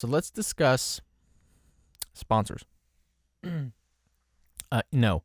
[0.00, 1.00] So let's discuss
[2.14, 2.64] sponsors.
[3.44, 5.24] uh, no,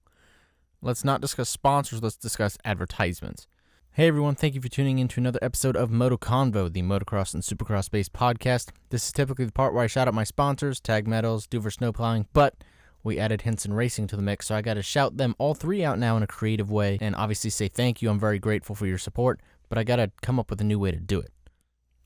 [0.81, 2.01] let's not discuss sponsors.
[2.01, 3.47] Let's discuss advertisements.
[3.91, 7.36] Hey everyone, thank you for tuning in to another episode of Moto Convo, the motocross
[7.36, 8.71] and supercross based podcast.
[8.89, 12.26] This is typically the part where I shout out my sponsors, Tag Metals, Duver Snowplowing,
[12.33, 12.55] but
[13.03, 15.83] we added Hinson Racing to the mix, so I got to shout them all three
[15.83, 18.09] out now in a creative way and obviously say thank you.
[18.09, 20.80] I'm very grateful for your support, but I got to come up with a new
[20.80, 21.31] way to do it.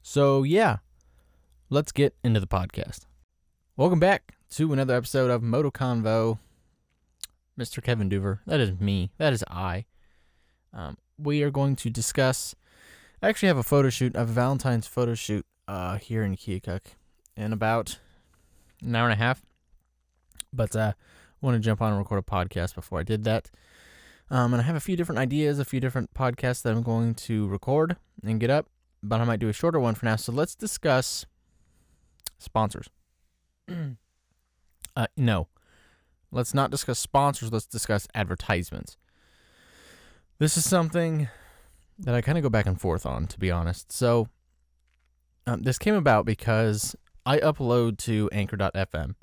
[0.01, 0.79] So, yeah,
[1.69, 3.01] let's get into the podcast.
[3.75, 6.39] Welcome back to another episode of Moto Convo.
[7.59, 7.83] Mr.
[7.83, 9.85] Kevin Duver, that is me, that is I.
[10.71, 12.55] Um, we are going to discuss.
[13.21, 16.81] I actually have a photo shoot, a Valentine's photo shoot uh, here in Keokuk
[17.35, 17.97] in about
[18.81, 19.41] an hour and a half.
[20.53, 23.49] But uh, I want to jump on and record a podcast before I did that.
[24.29, 27.15] Um, and I have a few different ideas, a few different podcasts that I'm going
[27.15, 28.67] to record and get up,
[29.01, 30.15] but I might do a shorter one for now.
[30.15, 31.25] So let's discuss
[32.37, 32.89] sponsors.
[34.95, 35.47] uh, no,
[36.31, 37.51] let's not discuss sponsors.
[37.51, 38.97] Let's discuss advertisements.
[40.39, 41.29] This is something
[41.99, 43.91] that I kind of go back and forth on, to be honest.
[43.91, 44.29] So,
[45.47, 49.15] um, this came about because I upload to Anchor.fm.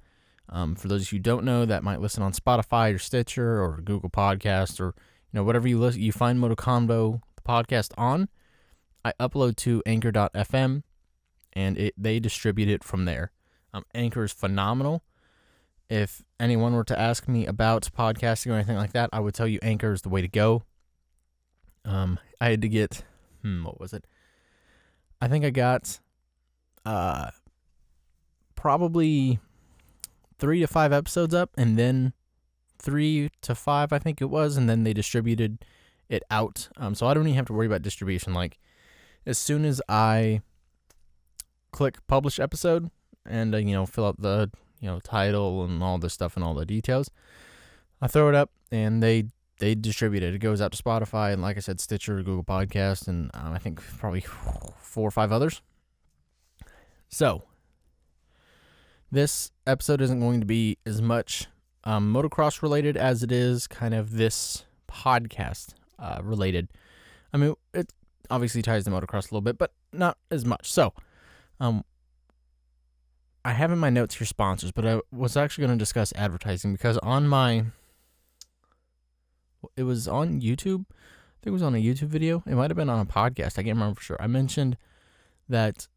[0.48, 3.62] Um, for those of you who don't know, that might listen on Spotify or Stitcher
[3.62, 4.94] or Google Podcast or
[5.32, 8.28] you know whatever you listen, you find Moto Convo the podcast on.
[9.04, 10.82] I upload to Anchor.fm,
[11.54, 13.32] and it they distribute it from there.
[13.72, 15.02] Um, Anchor is phenomenal.
[15.90, 19.46] If anyone were to ask me about podcasting or anything like that, I would tell
[19.46, 20.62] you Anchor is the way to go.
[21.84, 23.02] Um, I had to get,
[23.42, 24.06] hmm, what was it?
[25.20, 26.00] I think I got,
[26.86, 27.30] uh,
[28.54, 29.38] probably
[30.38, 32.14] three to five episodes up, and then
[32.78, 35.64] three to five, I think it was, and then they distributed
[36.08, 36.68] it out.
[36.78, 38.32] Um, so I don't even have to worry about distribution.
[38.32, 38.58] Like,
[39.26, 40.40] as soon as I
[41.74, 42.88] click publish episode
[43.26, 46.44] and uh, you know fill out the you know title and all the stuff and
[46.44, 47.10] all the details,
[48.00, 49.26] I throw it up, and they
[49.58, 50.34] they distribute it.
[50.34, 53.58] It goes out to Spotify and, like I said, Stitcher, Google Podcast, and um, I
[53.58, 55.62] think probably four or five others.
[57.08, 57.44] So,
[59.12, 61.46] this episode isn't going to be as much
[61.84, 66.68] um, motocross related as it is kind of this podcast uh, related.
[67.32, 67.92] I mean, it
[68.30, 70.70] obviously ties to motocross a little bit, but not as much.
[70.70, 70.94] So,
[71.60, 71.84] um,
[73.44, 76.72] I have in my notes here sponsors, but I was actually going to discuss advertising
[76.72, 77.66] because on my
[79.76, 80.86] it was on YouTube.
[80.90, 82.42] I think it was on a YouTube video.
[82.46, 83.58] It might have been on a podcast.
[83.58, 84.16] I can't remember for sure.
[84.20, 84.76] I mentioned
[85.48, 85.88] that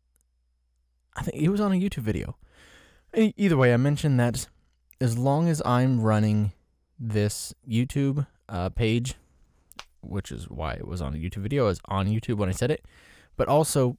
[1.15, 2.37] I think it was on a YouTube video.
[3.13, 4.47] Either way, I mentioned that
[4.99, 6.51] as long as I'm running
[6.99, 9.15] this YouTube uh, page,
[10.01, 12.53] which is why it was on a YouTube video, I was on YouTube when I
[12.53, 12.85] said it,
[13.37, 13.97] but also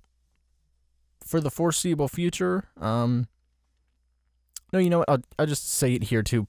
[1.29, 3.29] for the foreseeable future, um,
[4.73, 5.11] no, you know what?
[5.11, 6.47] I'll, I'll just say it here too.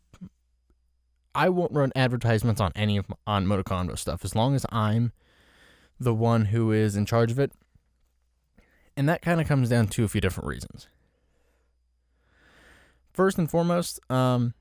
[1.35, 4.65] I won't run advertisements on any of my, on Moto Convo stuff as long as
[4.69, 5.11] I'm
[5.99, 7.51] the one who is in charge of it.
[8.95, 10.87] And that kind of comes down to a few different reasons.
[13.11, 14.53] First and foremost, um,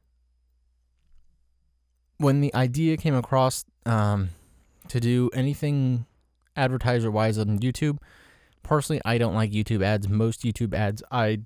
[2.19, 4.31] when the idea came across um,
[4.89, 6.07] to do anything
[6.57, 7.99] advertiser wise on YouTube,
[8.63, 10.09] personally, I don't like YouTube ads.
[10.09, 11.41] Most YouTube ads I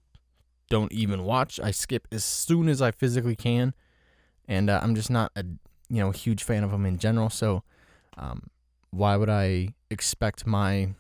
[0.69, 1.61] don't even watch.
[1.61, 3.75] I skip as soon as I physically can
[4.49, 5.45] and uh, I'm just not a
[5.89, 7.31] you know huge fan of them in general.
[7.31, 7.63] So
[8.17, 8.45] um,
[8.91, 10.95] why would I expect my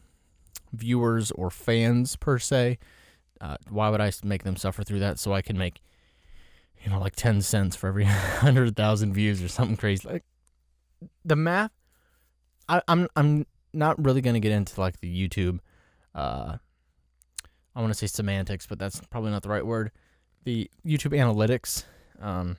[0.72, 2.78] viewers or fans per se?
[3.40, 5.80] Uh, why would I make them suffer through that so I can make
[6.82, 10.08] you know like ten cents for every hundred thousand views or something crazy?
[10.08, 10.24] Like
[11.24, 11.72] the math,
[12.68, 15.58] I, I'm I'm not really gonna get into like the YouTube.
[16.14, 16.56] Uh,
[17.74, 19.90] I want to say semantics, but that's probably not the right word.
[20.44, 21.84] The YouTube analytics.
[22.20, 22.56] Um,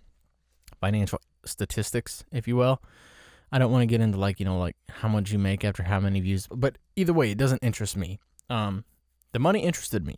[0.83, 2.81] financial statistics, if you will.
[3.53, 5.83] I don't want to get into like, you know, like how much you make after
[5.83, 8.19] how many views, but either way, it doesn't interest me.
[8.49, 8.83] Um,
[9.31, 10.17] the money interested me,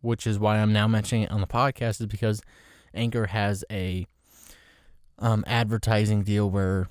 [0.00, 2.40] which is why I'm now mentioning it on the podcast, is because
[2.94, 4.06] Anchor has a
[5.18, 6.88] um, advertising deal where,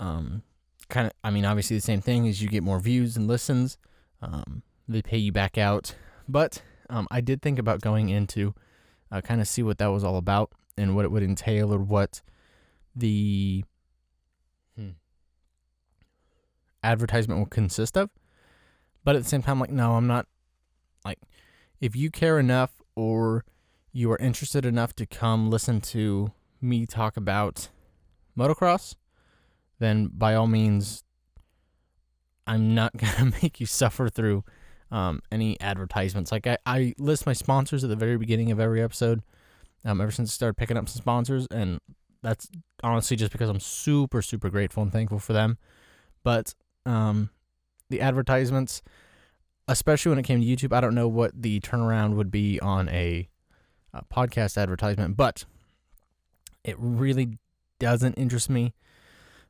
[0.00, 0.42] um,
[0.88, 3.78] kind of, I mean, obviously the same thing is you get more views and listens.
[4.20, 5.94] Um, they pay you back out,
[6.28, 8.54] but um, I did think about going into
[9.10, 11.78] uh, kind of see what that was all about and what it would entail or
[11.78, 12.22] what
[12.94, 13.64] the
[14.76, 14.90] hmm,
[16.82, 18.10] advertisement will consist of.
[19.04, 20.26] But at the same time, like, no, I'm not
[21.04, 21.18] like
[21.80, 23.44] if you care enough or
[23.92, 27.68] you are interested enough to come listen to me talk about
[28.36, 28.96] motocross,
[29.78, 31.04] then by all means,
[32.46, 34.44] I'm not gonna make you suffer through
[34.90, 36.32] um, any advertisements.
[36.32, 39.22] Like I, I list my sponsors at the very beginning of every episode.
[39.84, 41.80] Um, ever since I started picking up some sponsors, and
[42.22, 42.48] that's
[42.82, 45.58] honestly just because I'm super super grateful and thankful for them.
[46.24, 46.54] But
[46.84, 47.30] um,
[47.90, 48.82] the advertisements,
[49.68, 52.88] especially when it came to YouTube, I don't know what the turnaround would be on
[52.88, 53.28] a,
[53.94, 55.44] a podcast advertisement, but
[56.64, 57.38] it really
[57.78, 58.74] doesn't interest me.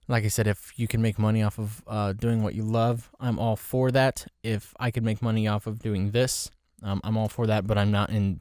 [0.08, 3.10] Like I said, if you can make money off of uh, doing what you love,
[3.20, 4.26] I'm all for that.
[4.42, 6.50] If I could make money off of doing this,
[6.82, 8.40] um, I'm all for that, but I'm not in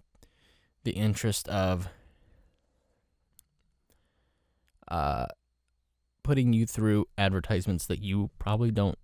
[0.83, 1.89] the interest of
[4.87, 5.27] uh,
[6.23, 8.97] putting you through advertisements that you probably don't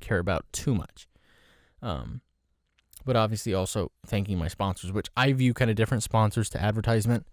[0.00, 1.08] care about too much.
[1.80, 2.20] Um,
[3.06, 7.26] but obviously, also thanking my sponsors, which I view kind of different sponsors to advertisement.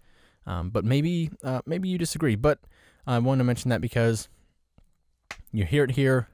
[0.46, 2.36] Um, but maybe uh, maybe you disagree.
[2.36, 2.60] But
[3.06, 4.30] I wanted to mention that because
[5.52, 6.28] you hear it here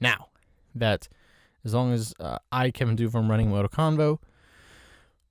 [0.00, 0.28] now
[0.74, 1.08] that
[1.64, 4.18] as long as uh, I, Kevin Duver, am running Moto Convo,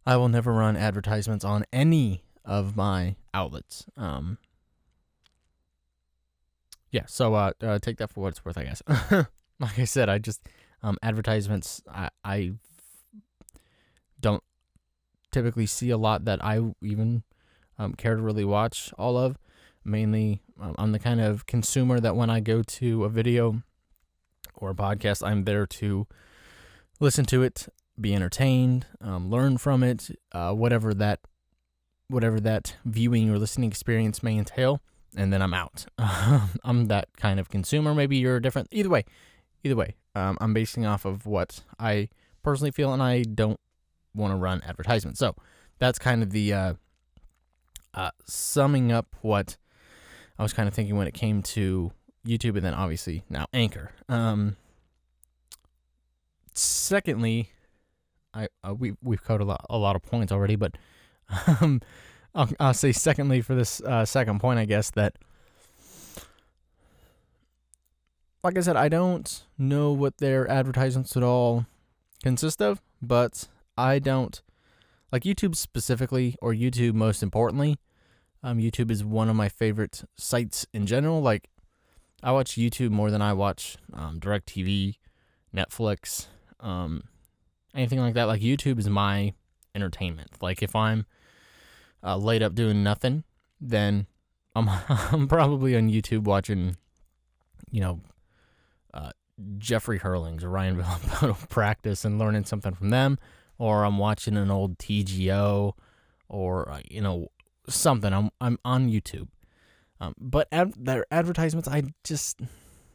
[0.06, 3.86] I will never run advertisements on any of my outlets.
[3.95, 4.38] Um,
[6.92, 8.81] yeah, so uh, uh, take that for what it's worth, I guess.
[9.60, 10.48] like I said, I just
[10.81, 11.81] um, advertisements.
[11.89, 12.54] I, I
[14.19, 14.44] don't
[15.31, 17.24] typically see a lot that I even
[17.80, 19.38] um, care to really watch all of.
[19.84, 23.63] Mainly, I'm the kind of consumer that when I go to a video
[24.55, 26.07] or a podcast, I'm there to
[27.00, 27.67] listen to it,
[28.00, 31.19] be entertained, um, learn from it, uh, whatever that
[32.07, 34.81] whatever that viewing or listening experience may entail,
[35.15, 35.85] and then I'm out.
[35.97, 37.94] I'm that kind of consumer.
[37.95, 38.67] Maybe you're different.
[38.71, 39.05] Either way,
[39.63, 42.09] either way, um, I'm basing off of what I
[42.44, 43.59] personally feel, and I don't
[44.13, 45.19] want to run advertisements.
[45.19, 45.35] So
[45.79, 46.73] that's kind of the uh,
[47.94, 49.57] uh, summing up what
[50.38, 51.91] I was kind of thinking when it came to
[52.25, 53.91] YouTube, and then obviously now Anchor.
[54.09, 54.57] Um,
[56.53, 57.51] secondly,
[58.33, 60.75] I uh, we we've covered a lot a lot of points already, but
[61.62, 61.81] um,
[62.35, 65.18] I'll, I'll say secondly for this uh, second point, I guess that
[68.44, 71.65] like I said, I don't know what their advertisements at all
[72.24, 73.47] consist of, but
[73.77, 74.41] I don't
[75.12, 77.77] like YouTube specifically or YouTube most importantly.
[78.44, 81.22] Um, YouTube is one of my favorite sites in general.
[81.22, 81.50] Like,
[82.22, 84.98] I watch YouTube more than I watch um, DirecTV,
[85.56, 86.28] Netflix,
[86.60, 87.04] um,
[87.74, 88.25] anything like that.
[88.25, 89.34] Like, YouTube is my
[89.74, 90.42] entertainment.
[90.42, 91.06] Like, if I'm
[92.04, 93.24] uh, laid up doing nothing,
[93.62, 94.07] then
[94.56, 96.75] I'm I'm probably on YouTube watching,
[97.72, 98.01] you know,
[98.94, 99.12] uh,
[99.57, 103.18] Jeffrey Herlings or Ryan Villopoto practice and learning something from them,
[103.57, 105.74] or I'm watching an old TGO,
[106.28, 107.30] or uh, you know
[107.68, 108.13] something.
[108.13, 109.27] I'm I'm on YouTube,
[110.00, 112.42] um, but ad- their advertisements, I just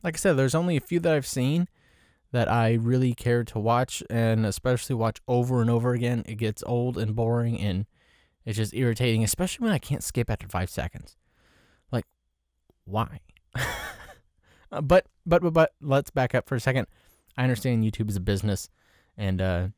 [0.02, 1.68] like I said, there's only a few that I've seen
[2.32, 6.24] that I really care to watch, and especially watch over and over again.
[6.26, 7.86] It gets old and boring, and
[8.44, 11.16] it's just irritating, especially when I can't skip after five seconds.
[11.90, 12.04] Like,
[12.84, 13.20] why?
[14.70, 16.86] Uh, but but but but let's back up for a second.
[17.38, 18.68] I understand YouTube is a business,
[19.16, 19.68] and uh,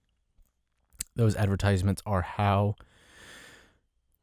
[1.14, 2.75] those advertisements are how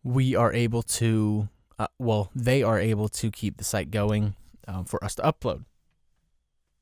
[0.07, 1.49] we are able to.
[1.79, 4.35] Uh, well, they are able to keep the site going
[4.67, 5.65] um, for us to upload.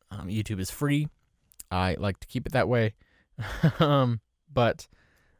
[0.10, 1.10] Um, YouTube is free.
[1.70, 2.94] I like to keep it that way,
[3.80, 4.88] um, but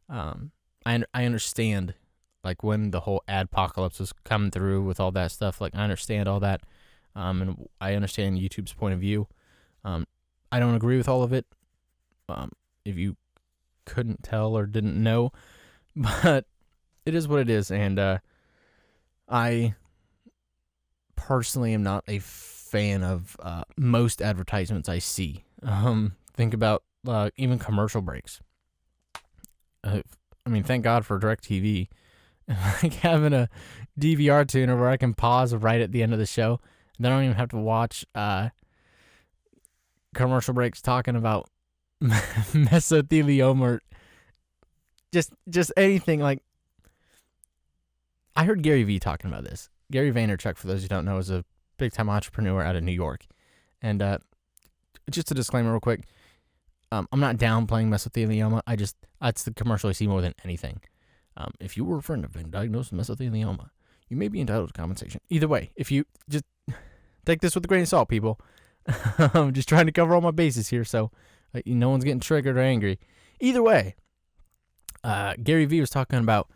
[0.10, 0.52] um,
[0.86, 1.94] I I understand
[2.44, 5.62] like when the whole adpocalypse was coming through with all that stuff.
[5.62, 6.62] Like I understand all that
[7.16, 9.28] um, and I understand YouTube's point of view.
[9.84, 10.06] Um,
[10.52, 11.46] I don't agree with all of it.
[12.28, 12.52] Um,
[12.84, 13.16] if you
[13.86, 15.32] couldn't tell or didn't know,
[15.96, 16.46] but
[17.06, 18.18] it is what it is, and uh,
[19.30, 19.76] I
[21.16, 25.44] personally am not a fan of uh, most advertisements I see.
[25.64, 28.42] Um, think about uh, even commercial breaks.
[29.84, 30.02] Uh,
[30.46, 31.88] I mean, thank God for DirecTV.
[32.84, 33.50] like having a
[34.00, 36.60] DVR tuner where I can pause right at the end of the show
[36.98, 38.50] And I don't even have to watch uh,
[40.14, 41.50] commercial breaks talking about
[42.04, 43.82] mesothelioma or
[45.12, 46.42] just just anything like
[48.36, 49.70] I heard Gary Vee talking about this.
[49.92, 51.46] Gary Vaynerchuk, for those who don't know, is a
[51.78, 53.26] big time entrepreneur out of New York.
[53.82, 54.18] And uh,
[55.10, 56.06] just a disclaimer, real quick.
[56.92, 58.62] Um, I'm not downplaying mesothelioma.
[58.68, 60.82] I just that's the commercial I see more than anything.
[61.38, 63.70] Um, if you were a friend of been diagnosed with mesothelioma,
[64.08, 65.22] you may be entitled to compensation.
[65.30, 66.46] Either way, if you just
[67.26, 68.40] take this with a grain of salt, people.
[69.18, 71.12] I'm just trying to cover all my bases here, so
[71.54, 73.00] uh, no one's getting triggered or angry.
[73.40, 73.96] Either way,
[75.04, 76.50] uh, Gary Vee was talking about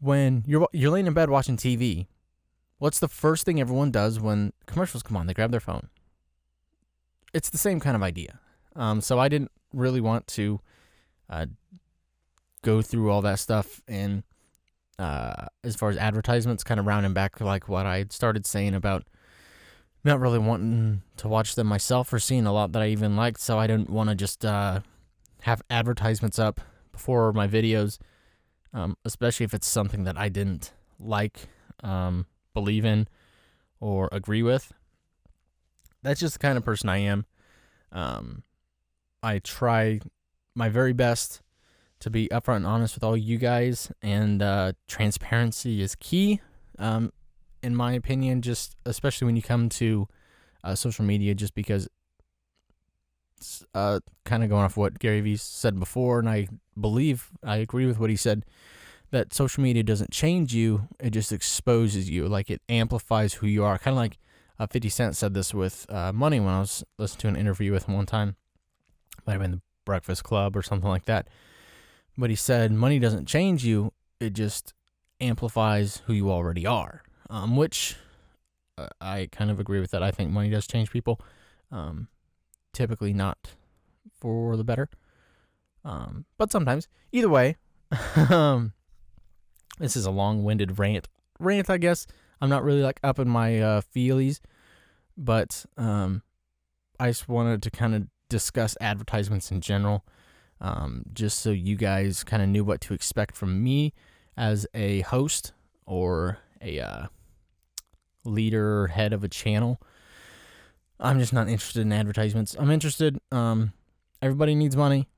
[0.00, 2.06] when you're you're laying in bed watching TV.
[2.78, 5.26] What's the first thing everyone does when commercials come on?
[5.26, 5.90] They grab their phone.
[7.34, 8.40] It's the same kind of idea.
[8.74, 10.60] Um, so I didn't really want to
[11.28, 11.46] uh,
[12.62, 14.22] go through all that stuff and
[14.98, 19.04] uh, as far as advertisements, kind of rounding back like what I started saying about
[20.04, 23.40] not really wanting to watch them myself or seeing a lot that I even liked,
[23.40, 24.80] so I didn't want to just uh,
[25.42, 26.60] have advertisements up
[26.92, 27.98] before my videos,
[28.72, 31.48] um, especially if it's something that I didn't like,
[31.82, 33.08] um, believe in,
[33.80, 34.72] or agree with.
[36.02, 37.26] That's just the kind of person I am.
[37.92, 38.42] Um,
[39.22, 40.00] I try
[40.54, 41.42] my very best
[42.00, 46.40] to be upfront and honest with all you guys, and uh, transparency is key,
[46.78, 47.12] um,
[47.62, 48.40] in my opinion.
[48.40, 50.08] Just especially when you come to
[50.64, 51.88] uh, social media, just because,
[53.74, 57.86] uh, kind of going off what Gary Vee said before, and I believe I agree
[57.86, 58.44] with what he said
[59.10, 62.28] that social media doesn't change you; it just exposes you.
[62.28, 63.78] Like it amplifies who you are.
[63.78, 64.18] Kind of like
[64.58, 67.72] uh, Fifty Cent said this with uh, Money when I was listening to an interview
[67.72, 68.36] with him one time.
[69.26, 71.28] Might have been the Breakfast Club or something like that
[72.20, 74.74] but he said money doesn't change you, it just
[75.20, 77.02] amplifies who you already are.
[77.28, 77.96] Um, which
[78.76, 80.02] uh, I kind of agree with that.
[80.02, 81.20] I think money does change people.
[81.70, 82.08] Um,
[82.72, 83.38] typically not
[84.20, 84.88] for the better.
[85.84, 86.88] Um, but sometimes.
[87.12, 87.56] Either way,
[88.30, 88.72] um,
[89.78, 91.08] this is a long-winded rant.
[91.38, 92.06] Rant, I guess.
[92.40, 94.40] I'm not really like up in my uh, feelies,
[95.16, 96.22] but um,
[96.98, 100.04] I just wanted to kind of discuss advertisements in general
[100.60, 103.94] um, just so you guys kind of knew what to expect from me
[104.36, 105.52] as a host
[105.86, 107.06] or a uh,
[108.24, 109.80] leader, head of a channel.
[111.00, 112.54] I'm just not interested in advertisements.
[112.58, 113.18] I'm interested.
[113.32, 113.72] Um,
[114.20, 115.08] everybody needs money.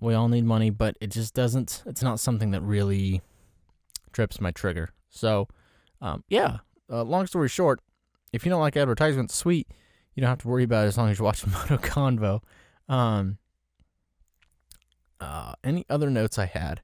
[0.00, 1.82] We all need money, but it just doesn't.
[1.86, 3.22] It's not something that really
[4.12, 4.90] trips my trigger.
[5.10, 5.48] So,
[6.00, 6.58] um, yeah.
[6.90, 7.80] Uh, long story short,
[8.32, 9.68] if you don't like advertisements, sweet.
[10.14, 12.42] You don't have to worry about it as long as you're watching Moto Convo.
[12.88, 13.38] Um,
[15.20, 16.82] uh, any other notes I had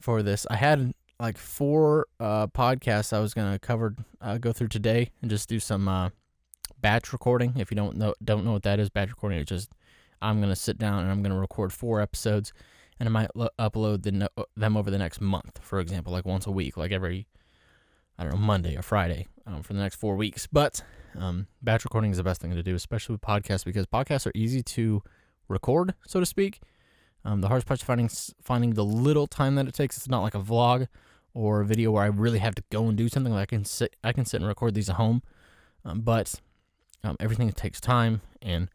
[0.00, 0.46] for this?
[0.50, 5.30] I had like four uh, podcasts I was gonna cover, uh, go through today, and
[5.30, 6.10] just do some uh,
[6.80, 7.54] batch recording.
[7.56, 9.70] If you don't know don't know what that is, batch recording it's just
[10.20, 12.52] I'm gonna sit down and I'm gonna record four episodes,
[12.98, 16.24] and I might lo- upload the no- them over the next month, for example, like
[16.24, 17.26] once a week, like every
[18.18, 20.46] I don't know Monday or Friday um, for the next four weeks.
[20.46, 20.82] But
[21.18, 24.32] um, batch recording is the best thing to do, especially with podcasts, because podcasts are
[24.34, 25.02] easy to
[25.48, 26.60] record, so to speak
[27.26, 28.08] um, the hardest part is finding
[28.40, 29.96] finding the little time that it takes.
[29.96, 30.86] It's not like a vlog
[31.34, 33.32] or a video where I really have to go and do something.
[33.32, 35.22] Like I can sit I can sit and record these at home,
[35.84, 36.40] um, but
[37.04, 38.68] um, everything takes time and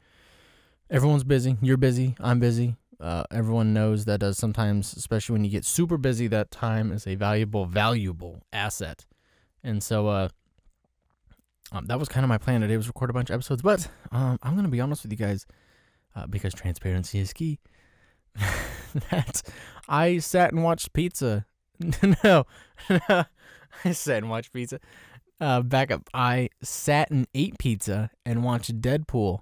[0.90, 1.58] everyone's busy.
[1.62, 2.16] You're busy.
[2.20, 2.76] I'm busy.
[3.00, 7.08] Uh, everyone knows that does sometimes, especially when you get super busy, that time is
[7.08, 9.06] a valuable, valuable asset.
[9.64, 10.30] And so, uh,
[11.72, 13.62] um, that was kind of my plan today was record a bunch of episodes.
[13.62, 15.46] But um, I'm gonna be honest with you guys,
[16.16, 17.60] uh, because transparency is key.
[19.10, 19.42] that
[19.88, 21.46] I sat and watched pizza.
[22.24, 22.46] no,
[22.90, 24.80] I sat and watched pizza.
[25.42, 26.08] Uh, back up.
[26.14, 29.42] I sat and ate pizza and watched Deadpool,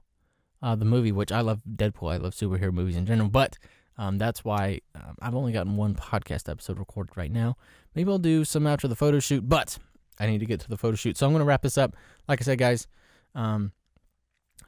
[0.63, 2.13] uh, the movie, which I love Deadpool.
[2.13, 3.58] I love superhero movies in general, but
[3.98, 7.58] um, that's why um, I've only gotten one podcast episode recorded right now.
[7.96, 9.77] Maybe I'll do some after the photo shoot, but
[10.18, 11.18] I need to get to the photo shoot.
[11.18, 11.98] So I'm going to wrap this up.
[12.29, 12.88] Like I said, guys,
[13.36, 13.74] um,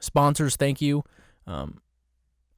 [0.00, 1.02] sponsors, thank you.
[1.46, 1.80] Um,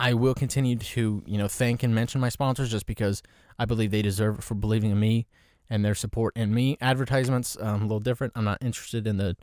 [0.00, 3.22] I will continue to, you know, thank and mention my sponsors just because
[3.56, 5.28] I believe they deserve it for believing in me
[5.70, 6.76] and their support in me.
[6.80, 8.32] Advertisements, um, a little different.
[8.36, 9.36] I'm not interested in the,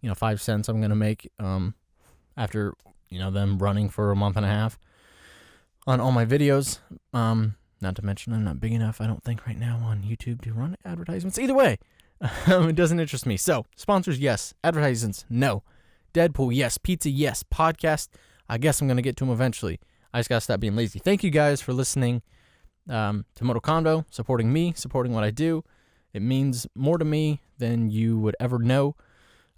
[0.00, 1.74] you know, five cents I'm to make um,
[2.36, 2.74] after,
[3.08, 4.78] you know, them running for a month and a half
[5.86, 6.78] on all my videos.
[7.12, 10.42] Um, not to mention, I'm not big enough, I don't think, right now on YouTube
[10.42, 11.38] to run advertisements.
[11.38, 11.78] Either way,
[12.20, 13.36] it doesn't interest me.
[13.36, 14.52] So, sponsors, yes.
[14.64, 15.62] Advertisements, no.
[16.12, 16.78] Deadpool, yes.
[16.78, 17.44] Pizza, yes.
[17.44, 18.08] Podcast,
[18.48, 19.80] I guess I'm to get to them eventually.
[20.12, 20.98] I just got to stop being lazy.
[20.98, 22.22] Thank you guys for listening
[22.88, 25.64] um, to Moto Convo, supporting me, supporting what I do.
[26.12, 28.96] It means more to me than you would ever know.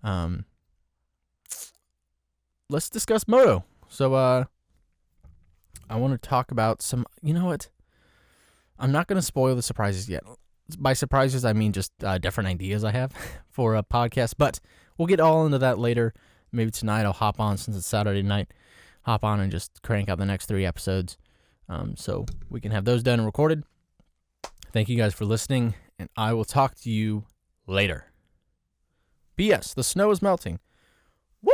[0.02, 0.44] Um,
[2.68, 3.64] let's discuss Moto.
[3.88, 4.44] So, uh,
[5.88, 7.04] I want to talk about some.
[7.22, 7.68] You know what?
[8.78, 10.22] I'm not going to spoil the surprises yet.
[10.78, 13.12] By surprises, I mean just uh, different ideas I have
[13.50, 14.60] for a podcast, but
[14.96, 16.14] we'll get all into that later.
[16.52, 18.52] Maybe tonight I'll hop on since it's Saturday night
[19.02, 21.16] hop on and just crank out the next three episodes.
[21.70, 23.62] Um, so we can have those done and recorded.
[24.72, 27.24] Thank you guys for listening, and I will talk to you
[27.66, 28.06] later.
[29.36, 29.72] P.S.
[29.72, 30.58] The snow is melting.
[31.42, 31.52] Woo!